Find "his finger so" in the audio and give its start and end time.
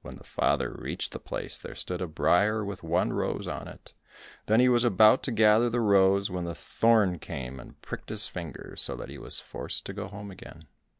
8.08-8.96